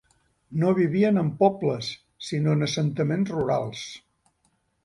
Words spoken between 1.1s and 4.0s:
en pobles, sinó en assentaments rurals.